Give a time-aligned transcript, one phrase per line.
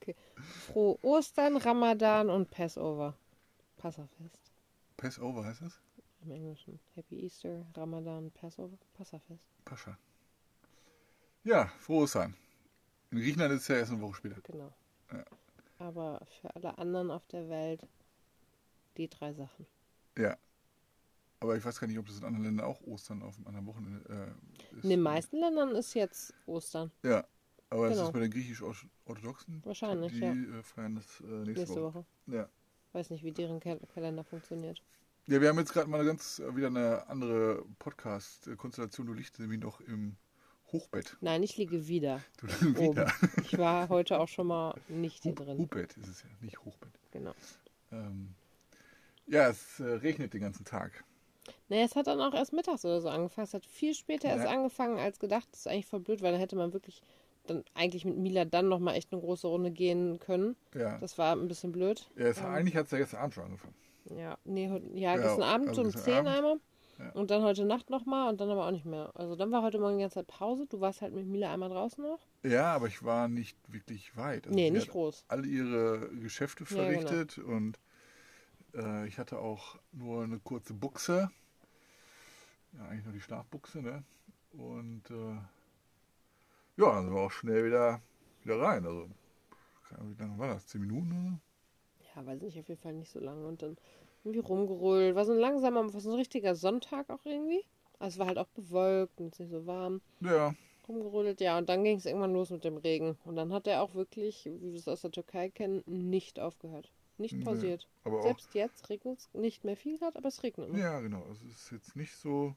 [0.00, 0.14] Okay.
[0.66, 3.16] Frohe Ostern, Ramadan und Passover.
[3.78, 4.52] Passafest
[4.98, 5.80] Passover heißt das?
[6.24, 6.78] im Englischen.
[6.94, 9.48] Happy Easter, Ramadan, Passover, Passafest.
[9.64, 9.96] Pascha.
[11.44, 12.36] Ja, frohes sein.
[13.10, 14.40] In Griechenland ist es ja erst eine Woche später.
[14.42, 14.72] Genau.
[15.10, 15.24] Ja.
[15.78, 17.86] Aber für alle anderen auf der Welt
[18.98, 19.66] die drei Sachen.
[20.18, 20.36] Ja.
[21.42, 23.66] Aber ich weiß gar nicht, ob das in anderen Ländern auch Ostern auf einem anderen
[23.66, 24.34] Wochenende
[24.72, 24.84] äh, ist.
[24.84, 26.92] In den meisten Ländern ist jetzt Ostern.
[27.02, 27.26] Ja.
[27.68, 28.06] Aber Genau.
[28.06, 29.60] ist bei den griechisch-orthodoxen.
[29.64, 30.32] Wahrscheinlich, die ja.
[30.32, 31.94] äh, feiern das äh, nächste, Nächste Woche.
[31.94, 32.04] Woche.
[32.26, 32.48] Ja.
[32.92, 34.82] Weiß nicht, wie deren Kal Kalender funktioniert.
[35.26, 39.06] Ja, wir haben jetzt gerade mal eine ganz äh, wieder eine andere Podcast-Konstellation.
[39.06, 40.16] Du liegst nämlich noch im
[40.70, 41.16] Hochbett.
[41.20, 42.20] Nein, ich liege wieder.
[42.38, 42.46] Du
[42.78, 42.96] Oben.
[42.96, 43.12] wieder.
[43.42, 45.58] Ich war heute auch schon mal nicht hier drin.
[45.58, 46.92] Hubbett ist es ja, nicht Hochbett.
[47.10, 47.34] Genau.
[47.90, 48.34] Ähm,
[49.26, 51.04] ja, es äh, regnet den ganzen Tag.
[51.72, 53.46] Naja, es hat dann auch erst mittags oder so angefangen.
[53.46, 54.50] Es hat viel später erst Ja.
[54.50, 55.48] angefangen als gedacht.
[55.52, 57.00] Das ist eigentlich voll blöd, weil dann hätte man wirklich
[57.46, 60.54] dann eigentlich mit Mila dann nochmal echt eine große Runde gehen können.
[60.74, 62.10] Ja, Das war ein bisschen blöd.
[62.14, 63.74] ja es, ähm, eigentlich hat es ja gestern Abend schon angefangen.
[64.14, 66.28] Ja, nee, ja, Ja, gestern Abend also um gestern 10 Abend.
[66.28, 66.56] einmal.
[66.98, 67.10] Ja.
[67.12, 69.10] Und dann heute Nacht nochmal und dann aber auch nicht mehr.
[69.14, 70.66] Also dann war heute Morgen die ganze Zeit Pause.
[70.68, 72.20] Du warst halt mit Mila einmal draußen noch.
[72.42, 74.46] Ja, aber ich war nicht wirklich weit.
[74.46, 75.24] Also nee, nicht groß.
[75.28, 77.00] alle ihre Geschäfte Ja, genau.
[77.00, 77.78] verrichtet und
[78.74, 81.30] äh, ich hatte auch nur eine kurze Buchse.
[82.72, 84.04] Ja, eigentlich nur die Schlafbuchse, ne?
[84.52, 85.34] Und äh,
[86.76, 88.00] ja, dann sind wir auch schnell wieder,
[88.42, 88.86] wieder rein.
[88.86, 89.08] Also,
[89.88, 90.66] keine Ahnung, wie lange war das?
[90.66, 91.40] Zehn Minuten oder?
[92.14, 93.46] Ja, weiß nicht, auf jeden Fall nicht so lange.
[93.46, 93.76] Und dann
[94.24, 95.14] irgendwie rumgerollt.
[95.14, 97.64] War so ein langsamer, war so ein richtiger Sonntag auch irgendwie.
[97.98, 100.00] Also es war halt auch bewölkt und es ist nicht so warm.
[100.20, 100.54] Ja,
[100.88, 101.58] Rumgerollt, ja.
[101.58, 103.16] Und dann ging es irgendwann los mit dem Regen.
[103.24, 106.90] Und dann hat er auch wirklich, wie wir es aus der Türkei kennen, nicht aufgehört.
[107.18, 107.88] Nicht Nee, pausiert.
[108.04, 110.78] aber Selbst jetzt regnet es nicht mehr viel gerade, aber es regnet noch.
[110.78, 111.24] Ja, genau.
[111.30, 112.54] Es ist jetzt nicht so.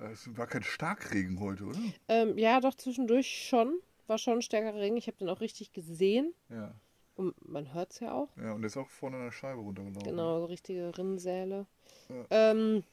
[0.00, 1.78] äh, Es war kein Starkregen heute, oder?
[2.08, 3.80] Ähm, ja, doch zwischendurch schon.
[4.06, 4.96] War schon ein stärkerer Regen.
[4.96, 6.32] Ich habe den auch richtig gesehen.
[6.48, 6.74] Ja.
[7.16, 8.28] Und man hört es ja auch.
[8.36, 10.08] Ja, und der ist auch vorne an der Scheibe runtergelaufen.
[10.08, 11.66] Genau, so richtige Rinnensäle.
[12.08, 12.24] Ja.
[12.30, 12.84] Ähm,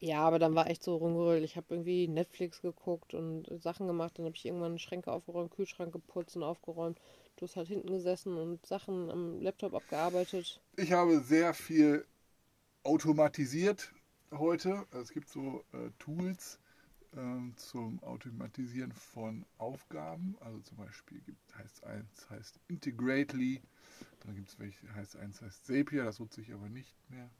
[0.00, 1.42] ja, aber dann war echt so rumgerollt.
[1.42, 4.16] Ich habe irgendwie Netflix geguckt und Sachen gemacht.
[4.18, 7.00] Dann habe ich irgendwann Schränke aufgeräumt, Kühlschrank geputzt und aufgeräumt.
[7.38, 10.60] Du hast halt hinten gesessen und Sachen am Laptop abgearbeitet.
[10.76, 12.04] Ich habe sehr viel
[12.82, 13.92] automatisiert
[14.32, 14.84] heute.
[14.90, 16.58] Also es gibt so äh, Tools
[17.16, 20.36] ähm, zum Automatisieren von Aufgaben.
[20.40, 23.62] Also zum Beispiel gibt, heißt eins heißt Integrately,
[24.26, 27.30] dann gibt es welche, heißt eins heißt Zapier, das nutze ich aber nicht mehr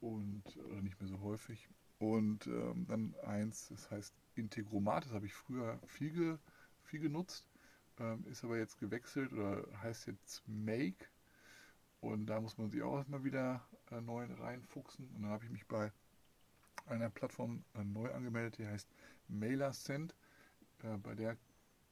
[0.00, 1.68] und oder nicht mehr so häufig.
[1.98, 6.38] Und ähm, dann eins, das heißt Integromat, das habe ich früher viel, ge,
[6.84, 7.44] viel genutzt,
[8.00, 11.06] ähm, ist aber jetzt gewechselt oder heißt jetzt Make.
[12.00, 15.08] Und da muss man sich auch erstmal wieder äh, neu reinfuchsen.
[15.14, 15.92] Und dann habe ich mich bei
[16.86, 18.88] einer Plattform äh, neu angemeldet, die heißt
[19.28, 20.14] MailerSend.
[20.82, 21.36] Äh, bei der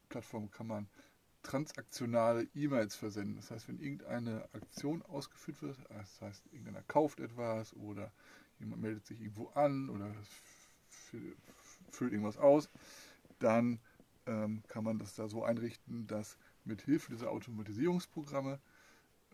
[0.08, 0.88] Plattform kann man
[1.42, 3.36] transaktionale E-Mails versenden.
[3.36, 8.12] Das heißt, wenn irgendeine Aktion ausgeführt wird, das heißt, irgendeiner kauft etwas oder
[8.58, 10.12] jemand meldet sich irgendwo an oder
[11.10, 11.36] fü-
[11.90, 12.70] füllt irgendwas aus,
[13.38, 13.80] dann
[14.28, 18.60] ähm, kann man das da so einrichten, dass mit Hilfe dieser Automatisierungsprogramme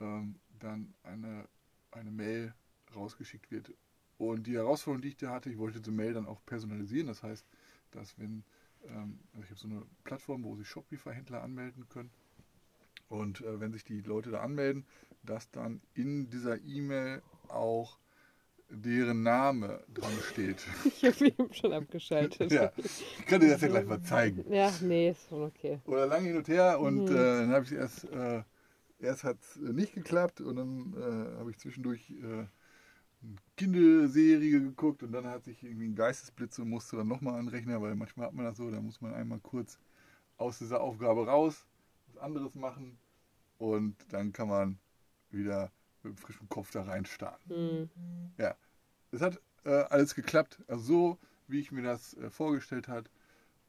[0.00, 1.48] ähm, dann eine,
[1.90, 2.54] eine Mail
[2.94, 3.74] rausgeschickt wird.
[4.16, 7.08] Und die Herausforderung, die ich da hatte, ich wollte diese Mail dann auch personalisieren.
[7.08, 7.44] Das heißt,
[7.90, 8.44] dass wenn,
[8.86, 12.10] ähm, also ich habe so eine Plattform, wo sich Shopify-Händler anmelden können.
[13.08, 14.86] Und äh, wenn sich die Leute da anmelden,
[15.24, 17.98] dass dann in dieser E-Mail auch
[18.70, 20.64] deren Name dran steht.
[20.84, 22.50] Ich habe ihn schon abgeschaltet.
[22.52, 24.44] ja, ich kann dir das ja gleich mal zeigen.
[24.52, 25.80] Ja, nee, ist schon okay.
[25.86, 27.16] Oder lange hin und her und Mhm.
[27.16, 28.42] äh, dann habe ich erst, äh,
[29.00, 32.48] erst hat es nicht geklappt und dann äh, habe ich zwischendurch äh, eine
[33.56, 37.94] Kinderserie geguckt und dann hat sich irgendwie ein Geistesblitz und musste dann nochmal anrechnen, weil
[37.94, 39.78] manchmal hat man das so, da muss man einmal kurz
[40.36, 41.66] aus dieser Aufgabe raus,
[42.08, 42.98] was anderes machen
[43.58, 44.78] und dann kann man
[45.30, 45.70] wieder
[46.04, 47.50] mit frischem Kopf da reinstarten.
[47.50, 47.90] Hm.
[48.38, 48.56] Ja,
[49.10, 50.62] es hat äh, alles geklappt.
[50.68, 53.08] Also so, wie ich mir das äh, vorgestellt habe,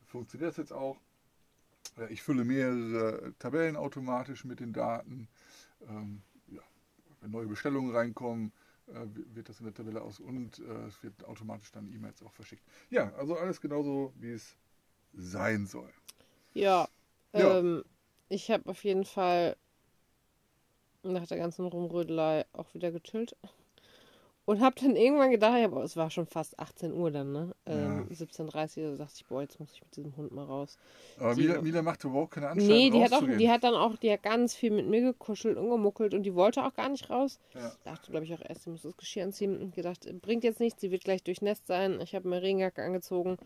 [0.05, 0.97] funktioniert das jetzt auch.
[1.97, 5.27] Äh, ich fülle mehrere Tabellen automatisch mit den Daten.
[5.87, 6.61] Ähm, ja,
[7.21, 8.51] wenn neue Bestellungen reinkommen,
[8.87, 12.33] äh, wird das in der Tabelle aus und äh, es wird automatisch dann E-Mails auch
[12.33, 12.63] verschickt.
[12.89, 14.55] Ja, also alles genauso, wie es
[15.13, 15.91] sein soll.
[16.53, 16.87] Ja,
[17.33, 17.59] Ja.
[17.59, 17.83] Ähm,
[18.29, 19.55] ich habe auf jeden Fall
[21.11, 23.35] nach der ganzen Rumrödelei auch wieder gechillt.
[24.47, 27.55] Und habe dann irgendwann gedacht, ja, boah, es war schon fast 18 Uhr dann, ne?
[27.65, 30.77] Ähm, 17.30 Uhr, da dachte ich, boah, jetzt muss ich mit diesem Hund mal raus.
[31.17, 33.73] Aber Die- Mila, Mila macht überhaupt keine Anstalten Nee, die hat, auch, die hat dann
[33.73, 36.89] auch, die hat ganz viel mit mir gekuschelt und gemuckelt und die wollte auch gar
[36.89, 37.39] nicht raus.
[37.55, 37.71] Ja.
[37.85, 40.79] Dachte, glaube ich, auch erst, sie muss das Geschirr anziehen und gedacht, bringt jetzt nichts,
[40.79, 41.99] sie wird gleich durchnässt sein.
[42.01, 43.37] Ich habe mir Regenjacke angezogen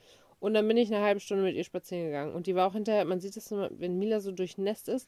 [0.41, 2.33] Und dann bin ich eine halbe Stunde mit ihr spazieren gegangen.
[2.35, 5.07] Und die war auch hinterher, man sieht das immer, wenn Mila so durchnässt ist,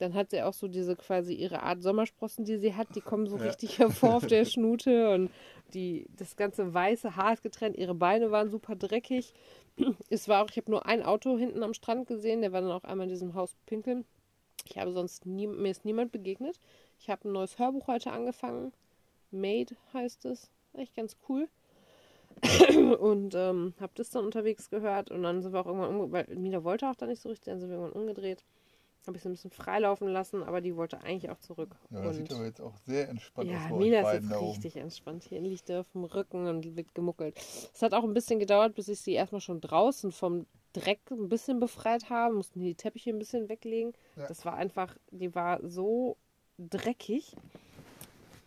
[0.00, 3.26] dann hat sie auch so diese quasi ihre Art Sommersprossen, die sie hat, die kommen
[3.26, 3.44] so Ja.
[3.44, 5.30] richtig hervor auf der Schnute und
[5.74, 9.32] die, das ganze weiße Haar ist getrennt, ihre Beine waren super dreckig.
[10.10, 12.72] Es war auch, ich habe nur ein Auto hinten am Strand gesehen, der war dann
[12.72, 14.04] auch einmal in diesem Haus pinkeln.
[14.68, 16.58] Ich habe sonst nie, mir ist niemand begegnet.
[16.98, 18.72] Ich habe ein neues Hörbuch heute angefangen.
[19.30, 20.50] Made heißt es.
[20.74, 21.48] Echt ganz cool.
[23.00, 26.26] und ähm, habe das dann unterwegs gehört und dann sind wir auch irgendwann umge weil
[26.36, 28.44] Mila wollte auch da nicht so richtig, dann sind wir irgendwann umgedreht.
[29.06, 31.74] Habe ich sie ein bisschen freilaufen lassen, aber die wollte eigentlich auch zurück.
[31.90, 34.76] Ja, das und sieht aber jetzt auch sehr entspannt aus ja, Mila ist jetzt richtig
[34.76, 35.24] entspannt.
[35.24, 37.36] Hier liegt er auf dem Rücken und wird gemuckelt.
[37.72, 41.28] Es hat auch ein bisschen gedauert, bis ich sie erstmal schon draußen vom Dreck ein
[41.30, 42.34] bisschen befreit habe.
[42.34, 43.94] Mussten die Teppiche ein bisschen weglegen.
[44.16, 44.26] Ja.
[44.26, 46.18] Das war einfach, die war so
[46.58, 47.34] dreckig.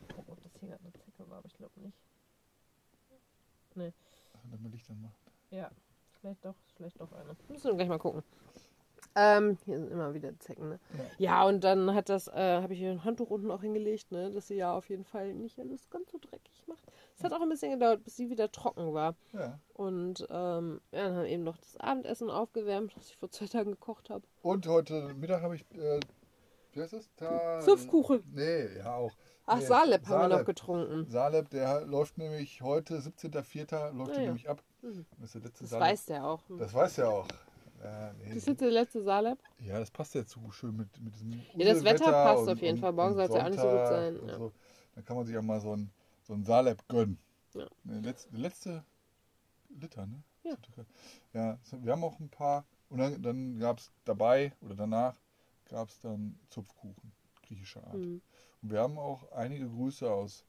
[0.02, 1.98] Ich guck, ob das hier gerade eine Zecke war, aber ich glaube nicht.
[3.76, 5.16] Damit man Licht anmacht.
[5.50, 5.72] Ja,
[6.22, 7.36] vielleicht doch, vielleicht doch eine.
[7.50, 8.24] Müssen wir gleich mal gucken.
[9.16, 10.80] Ähm, hier sind immer wieder Zecken, ne?
[11.18, 14.32] Ja, und dann hat das, äh, habe ich hier ein Handtuch unten auch hingelegt, ne?
[14.32, 16.84] Dass sie ja auf jeden Fall nicht alles ganz so dreckig macht.
[17.16, 19.16] Es hat auch ein bisschen gedauert, bis sie wieder trocken war.
[19.34, 19.60] Ja.
[19.74, 23.46] Und ähm, ja, dann haben wir eben noch das Abendessen aufgewärmt, was ich vor zwei
[23.46, 24.24] Tagen gekocht habe.
[24.42, 26.00] Und heute Mittag habe ich, äh,
[26.72, 27.14] wie heißt das?
[27.16, 28.24] Ta Zupfkuchen.
[28.34, 29.12] Nee, ja auch.
[29.46, 31.06] Ach, Nee, Salep haben wir noch getrunken.
[31.10, 33.92] Salep, der läuft nämlich heute, 17.04.
[33.92, 34.26] läuft der ja.
[34.28, 34.64] nämlich ab.
[34.82, 35.06] Mhm.
[35.20, 35.88] Das ist der letzte Das Salep.
[35.88, 36.42] weiß der auch.
[36.58, 37.28] Das weiß er auch.
[37.84, 38.26] Ja, nee.
[38.30, 39.40] Das ist jetzt der letzte Salep.
[39.60, 42.62] ja, das passt jetzt so schön mit, mit diesem Ja, das Wetter passt und- auf
[42.62, 42.94] jeden und- Fall.
[42.94, 44.38] Morgen soll es ja auch nicht so gut sein, ja.
[44.38, 44.52] So.
[44.96, 45.90] Dann kann man sich auch mal so ein,
[46.22, 47.18] so ein Salep gönnen.
[47.54, 47.68] Ja.
[47.84, 48.84] Der letzte, letzte
[49.70, 50.24] Liter, ne?
[50.44, 50.58] Ja.
[51.34, 52.66] Ja, wir haben auch ein paar.
[52.90, 55.16] Und dann, dann gab es dabei oder danach
[55.70, 57.12] gab es dann Zupfkuchen,
[57.48, 57.96] griechischer Art.
[57.96, 58.22] Mhm.
[58.62, 60.46] Und wir haben auch einige Grüße aus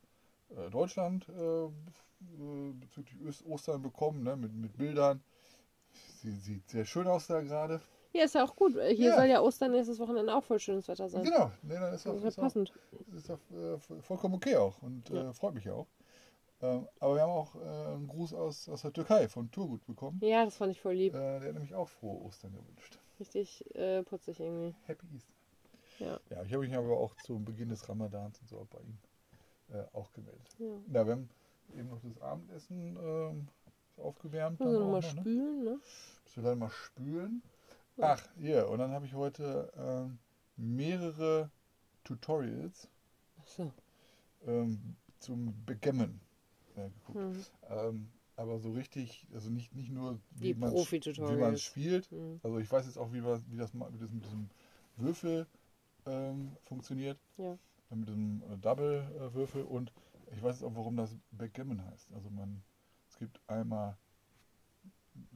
[0.50, 1.70] äh, Deutschland äh, äh,
[2.74, 4.36] bezüglich Ostern bekommen, ne?
[4.36, 5.22] mit, mit Bildern.
[6.24, 7.82] Sie sieht sehr schön aus da gerade.
[8.14, 8.72] Ja, ist ja auch gut.
[8.72, 9.16] Hier Ja.
[9.16, 11.22] soll ja Ostern nächstes Wochenende auch voll schönes Wetter sein.
[11.22, 12.72] Genau, nee, dann ist Das auch, ist ja ist auch, passend.
[13.14, 15.28] ist auch äh, vollkommen okay auch und Ja.
[15.28, 15.86] äh, freut mich auch.
[16.62, 20.18] Ähm, aber wir haben auch äh, einen Gruß aus, aus der Türkei von Turgut bekommen.
[20.22, 21.12] Ja, das fand ich voll lieb.
[21.14, 22.98] Äh, der hat nämlich auch frohe Ostern gewünscht.
[23.20, 24.74] Richtig äh, putzig irgendwie.
[24.86, 25.32] Happy Easter.
[25.98, 26.20] Ja.
[26.30, 28.96] Ja, ich habe mich aber auch zum Beginn des Ramadans und so auch bei ihm
[29.74, 30.48] äh, auch gemeldet.
[30.58, 30.66] Ja.
[30.92, 31.28] Ja, wir haben
[31.76, 33.48] eben noch das Abendessen ähm,
[34.04, 34.60] aufgewärmt.
[34.60, 35.20] Müssen wir dann auch nochmal noch, ne?
[35.20, 35.80] spülen, ne?
[36.24, 37.42] Müssen wir dann mal spülen.
[37.96, 38.12] Ja.
[38.14, 40.18] Ach, hier, und dann habe ich heute ähm,
[40.56, 41.50] mehrere
[42.04, 42.88] Tutorials
[43.40, 43.72] Achso.
[44.46, 46.20] ähm, zum Begemmen
[46.76, 47.18] äh, geguckt.
[47.18, 47.44] Hm.
[47.70, 51.36] Ähm, aber so richtig, also nicht, nicht nur Die wie man Profi-Tutorials.
[51.36, 52.10] wie man spielt.
[52.10, 52.40] Hm.
[52.42, 54.50] Also ich weiß jetzt auch, wie, wir- wie das ma- mit diesem,
[54.96, 55.46] Würfel
[56.06, 57.18] ähm, funktioniert.
[57.36, 57.56] Ja.
[57.90, 59.92] Äh, Mit diesem äh, Double-Würfel und
[60.32, 62.12] ich weiß jetzt auch, warum das Backgammon heißt.
[62.12, 62.62] Also man,
[63.14, 63.96] es gibt einmal,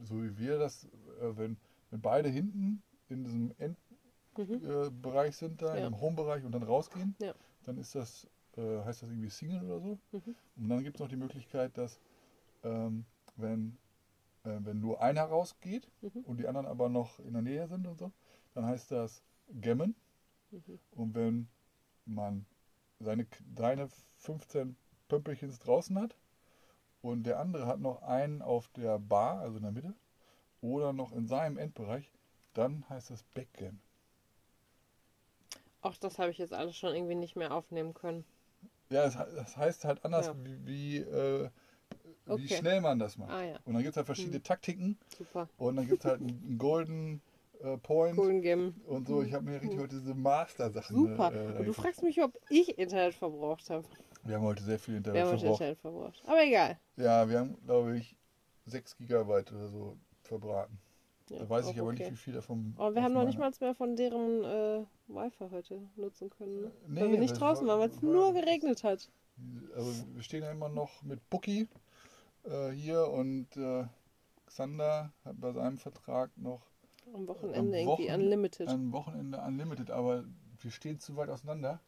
[0.02, 1.56] so wie wir das, äh, wenn,
[1.90, 3.76] wenn beide hinten in diesem Mhm.
[4.36, 5.86] Endbereich sind, da Ja.
[5.86, 7.34] im Home-Bereich und dann rausgehen, Ja.
[7.62, 8.26] dann ist das,
[8.56, 9.98] äh, heißt das irgendwie Single oder so.
[10.10, 10.34] Mhm.
[10.56, 12.00] Und dann gibt es noch die Möglichkeit, dass
[12.64, 13.04] ähm,
[13.36, 13.78] wenn,
[14.42, 16.24] äh, wenn nur einer rausgeht Mhm.
[16.24, 18.10] und die anderen aber noch in der Nähe sind und so,
[18.54, 19.22] dann heißt das
[19.60, 19.94] Gammon.
[20.50, 20.80] Mhm.
[20.96, 21.48] Und wenn
[22.06, 22.44] man
[22.98, 24.76] seine, seine 15
[25.06, 26.16] Pömpelchens draußen hat
[27.08, 29.94] und der andere hat noch einen auf der Bar, also in der Mitte,
[30.60, 32.12] oder noch in seinem Endbereich,
[32.54, 33.80] dann heißt das Backgammon.
[35.80, 38.24] Auch das habe ich jetzt alles schon irgendwie nicht mehr aufnehmen können.
[38.90, 40.34] Ja, das, das heißt halt anders, Ja.
[40.44, 41.48] wie, wie, äh,
[42.26, 42.56] wie Okay.
[42.56, 43.30] schnell man das macht.
[43.30, 44.44] Ah ja, Und dann gibt es halt verschiedene Hm.
[44.44, 45.48] Taktiken super.
[45.58, 47.22] und dann gibt es halt einen, Golden
[47.62, 48.74] äh, Point Golden Game.
[48.86, 49.22] und so.
[49.22, 50.96] Ich habe mir richtig heute diese Master-Sachen.
[50.96, 51.32] Super.
[51.32, 53.84] Äh, Und du fragst mich, ob ich Internet verbraucht habe.
[54.24, 55.60] Wir haben heute sehr viel Wir Internet haben heute verbraucht.
[55.60, 56.22] Internet verbraucht.
[56.26, 56.78] Aber egal.
[56.96, 58.16] Ja, wir haben, glaube ich,
[58.66, 60.78] 6 Gigabyte oder so verbraten.
[61.30, 62.04] Ja, da weiß ich aber okay.
[62.04, 62.74] nicht, wie viel davon.
[62.78, 66.62] Aber wir haben noch nicht mal mehr von deren äh, Wi-Fi heute nutzen können.
[66.62, 66.72] Ne?
[66.86, 69.10] Nee, weil wir nicht draußen war- waren, weil es nur geregnet hat.
[69.76, 71.68] Also wir stehen ja immer noch mit Bookie
[72.44, 73.84] äh, hier und äh,
[74.46, 76.62] Xander hat bei seinem Vertrag noch
[77.14, 78.68] Am Wochenende Am irgendwie Wochen- unlimited.
[78.68, 80.24] am Wochenende Unlimited, aber
[80.60, 81.80] wir stehen zu weit auseinander,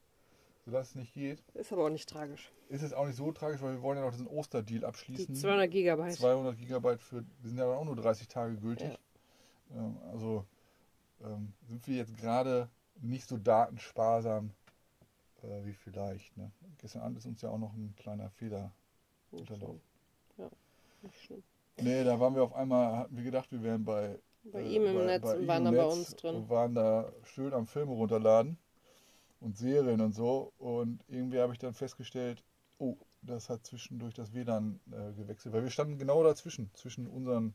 [0.64, 1.42] sodass es nicht geht.
[1.54, 2.52] Ist aber auch nicht tragisch.
[2.68, 5.34] Ist es auch nicht so tragisch, weil wir wollen ja noch diesen Osterdeal Die abschließen.
[5.34, 6.14] 200 Gigabyte.
[6.14, 8.98] 200 Gigabyte für, die sind ja auch nur 30 Tage gültig.
[9.72, 10.44] Ähm, also
[11.22, 12.68] ähm, sind wir jetzt gerade
[13.00, 14.50] nicht so datensparsam
[15.42, 16.36] äh, wie vielleicht.
[16.36, 16.50] Ne?
[16.78, 18.72] Gestern Abend ist uns ja auch noch ein kleiner Fehler
[19.30, 19.80] unterlaufen.
[20.36, 20.50] Ja,
[21.02, 21.42] nicht schlimm.
[21.80, 24.84] Nee, da waren wir auf einmal, hatten wir gedacht, wir wären bei, Bei äh, ihm
[24.84, 26.36] im Netz bei und waren dann bei uns drin.
[26.36, 28.58] Und waren da schön am Filme runterladen
[29.40, 30.52] und Serien und so.
[30.59, 32.44] Und irgendwie habe ich dann festgestellt,
[32.78, 37.54] oh, das hat zwischendurch das WLAN äh, gewechselt, weil wir standen genau dazwischen, zwischen unseren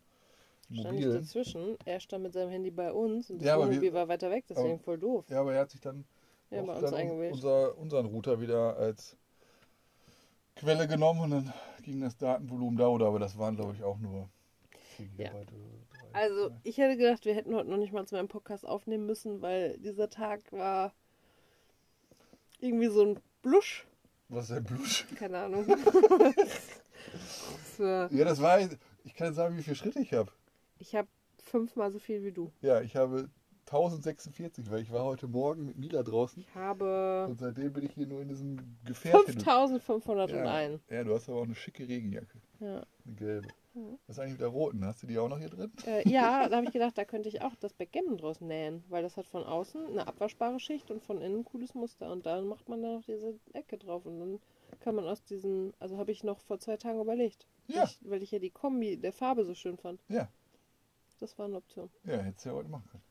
[0.71, 1.13] stand ich mobilen.
[1.21, 1.77] dazwischen.
[1.85, 4.45] Er stand mit seinem Handy bei uns und das Ja, Wohnmobil wir- war weiter weg,
[4.49, 5.25] deswegen aber- voll doof.
[5.29, 6.05] Ja, aber er hat sich dann,
[6.51, 9.17] Ja, auch dann unser, unseren Router wieder als
[10.55, 13.97] Quelle genommen und dann ging das Datenvolumen da, oder aber das waren glaube ich auch
[13.97, 14.29] nur
[14.95, 15.31] 4 Ja.
[15.33, 15.51] Oder.
[16.13, 19.41] Also, ich hätte gedacht, wir hätten heute noch nicht mal zu meinem Podcast aufnehmen müssen,
[19.41, 20.93] weil dieser Tag war
[22.65, 23.85] irgendwie so ein Blusch.
[24.29, 25.05] Was ist denn Blusch?
[25.15, 25.65] Keine Ahnung.
[27.13, 28.59] Das war- Ja, das war,
[29.03, 30.31] ich kann sagen, wie viele Schritte ich habe.
[30.79, 31.07] ich habe
[31.43, 32.51] fünfmal so viel wie du.
[32.61, 33.29] Ja, ich habe
[33.65, 37.93] 1046, weil ich war heute Morgen mit Mila draußen Ich habe und seitdem bin ich
[37.93, 39.25] hier nur in diesem Gefährt.
[39.25, 40.81] hin und- 5501.
[40.89, 42.85] Ja, ja, du hast aber auch eine schicke Regenjacke, Ja.
[43.05, 43.47] eine gelbe.
[43.73, 43.97] Mhm.
[44.07, 44.85] Was ist eigentlich mit der roten?
[44.85, 45.71] Hast du die auch noch hier drin?
[45.85, 49.03] Äh, ja, da habe ich gedacht, da könnte ich auch das Backgammon draus nähen, weil
[49.03, 52.11] das hat von außen eine abwaschbare Schicht und von innen ein cooles Muster.
[52.11, 54.39] Und dann macht man da noch diese Ecke drauf und dann
[54.79, 57.83] kann man aus diesem, also habe ich noch vor zwei Tagen überlegt, Ja.
[57.83, 59.99] ich, weil ich ja die Kombi der Farbe so schön fand.
[60.07, 60.29] Ja.
[61.19, 61.89] Das war eine Option.
[62.05, 63.03] Ja, hättest du ja heute machen können.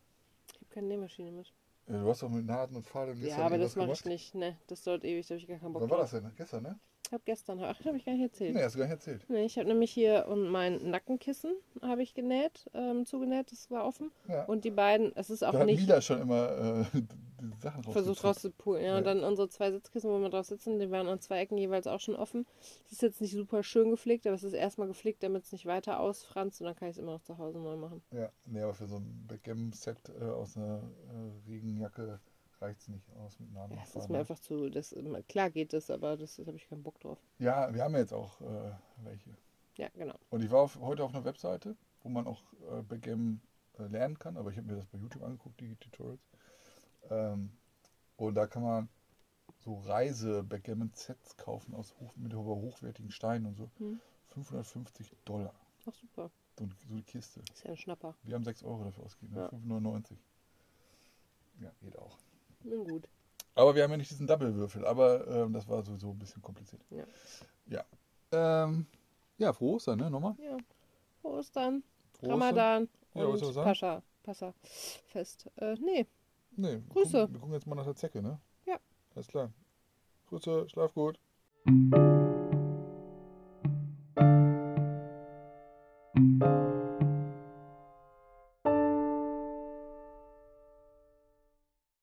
[0.75, 1.55] Keine Nähmaschine mit.
[1.87, 4.05] Ja, du hast doch mit Nadeln und Faden gestern ja, aber das irgendwas mache ich
[4.05, 4.35] nicht.
[4.35, 6.11] Ne, das dauert ewig, da habe ich gar keinen Bock Wann war drauf.
[6.11, 6.33] das denn?
[6.37, 6.81] Gestern, ne?
[7.07, 8.55] Ich habe gestern, ach, habe ich gar nicht erzählt.
[8.55, 9.25] Nee, hast du gar nicht erzählt.
[9.29, 13.85] Nee, ich habe nämlich hier und mein Nackenkissen habe ich genäht, ähm, zugenäht, das war
[13.87, 14.11] offen.
[14.27, 14.45] Ja.
[14.47, 17.01] Und die beiden, es ist auch da nicht Mila schon immer äh,
[17.43, 18.83] die Sachen versucht rauszupulen.
[18.83, 18.99] Ja, Ja.
[18.99, 21.87] und dann unsere zwei Sitzkissen, wo wir drauf sitzen, die waren an zwei Ecken jeweils
[21.87, 22.47] auch schon offen.
[22.87, 25.67] Es ist jetzt nicht super schön gepflegt, aber es ist erstmal gepflegt, damit es nicht
[25.67, 28.03] weiter ausfranst und dann kann ich es immer noch zu Hause neu machen.
[28.13, 32.19] Ja, nee, aber für so ein Backgammon-Set äh, aus einer äh, Regenjacke
[32.61, 34.95] reicht es nicht aus mit Nadeln Ja, es ist mir einfach zu, das,
[35.29, 37.19] klar geht das, aber das, das habe ich keinen Bock drauf.
[37.39, 39.31] Ja, wir haben ja jetzt auch äh, welche.
[39.77, 40.15] Ja, genau.
[40.31, 43.41] Und ich war auf, heute auf einer Webseite, wo man auch äh, Backgammon
[43.79, 46.23] äh, lernen kann, aber ich habe mir das bei YouTube angeguckt, die Tutorials.
[47.11, 47.51] Ähm,
[48.17, 48.89] und da kann man
[49.59, 53.71] so Reise-Backgammon-Sets kaufen aus hoch, mit hochwertigen Steinen und so.
[53.79, 54.01] Hm.
[54.29, 55.55] 550 Dollar.
[55.87, 57.41] Ach super, So, so eine Kiste.
[57.53, 58.15] ist ja ein Schnapper.
[58.23, 59.51] Wir haben 6 Euro dafür ausgegeben, Ja.
[59.53, 59.59] ne?
[59.59, 60.17] 5,99.
[61.61, 62.19] Ja, geht auch.
[62.65, 63.09] Nun gut.
[63.55, 66.83] Aber wir haben ja nicht diesen Double-Würfel, aber ähm, das war sowieso ein bisschen kompliziert.
[66.91, 67.05] Ja.
[67.67, 68.65] Ja.
[68.65, 68.87] Ähm,
[69.39, 70.11] ja, frohe Ostern, ne?
[70.11, 70.35] Nochmal.
[70.43, 70.57] Ja.
[71.23, 71.83] Ostern,
[72.19, 73.65] Frohe Ramadan Ja, was und sagen?
[73.67, 74.03] Pascha.
[74.23, 74.55] Passa.
[75.07, 75.49] Fest.
[75.57, 76.07] Äh, nee,
[76.57, 77.19] Nee, wir Grüße.
[77.19, 78.41] Gucken, wir gucken jetzt mal nach der Zecke, ne?
[78.67, 78.79] Ja.
[79.15, 79.53] Alles klar.
[80.29, 81.19] Grüße, schlaf gut.